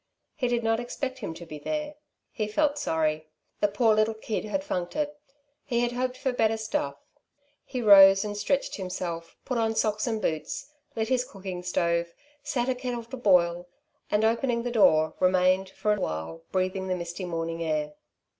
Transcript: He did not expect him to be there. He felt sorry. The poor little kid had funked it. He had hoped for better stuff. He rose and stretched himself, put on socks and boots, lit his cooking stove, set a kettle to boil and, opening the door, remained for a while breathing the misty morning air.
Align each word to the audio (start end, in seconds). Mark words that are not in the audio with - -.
He 0.35 0.47
did 0.47 0.63
not 0.63 0.79
expect 0.79 1.19
him 1.19 1.35
to 1.35 1.45
be 1.45 1.59
there. 1.59 1.93
He 2.31 2.47
felt 2.47 2.79
sorry. 2.79 3.27
The 3.59 3.67
poor 3.67 3.93
little 3.93 4.15
kid 4.15 4.45
had 4.45 4.63
funked 4.63 4.95
it. 4.95 5.15
He 5.63 5.81
had 5.81 5.91
hoped 5.91 6.17
for 6.17 6.33
better 6.33 6.57
stuff. 6.57 6.95
He 7.63 7.83
rose 7.83 8.25
and 8.25 8.35
stretched 8.35 8.77
himself, 8.77 9.37
put 9.45 9.59
on 9.59 9.75
socks 9.75 10.07
and 10.07 10.19
boots, 10.19 10.71
lit 10.95 11.09
his 11.09 11.23
cooking 11.23 11.61
stove, 11.61 12.15
set 12.41 12.67
a 12.67 12.73
kettle 12.73 13.03
to 13.03 13.17
boil 13.17 13.67
and, 14.09 14.25
opening 14.25 14.63
the 14.63 14.71
door, 14.71 15.13
remained 15.19 15.69
for 15.69 15.93
a 15.93 16.01
while 16.01 16.41
breathing 16.51 16.87
the 16.87 16.95
misty 16.95 17.23
morning 17.25 17.61
air. 17.61 17.93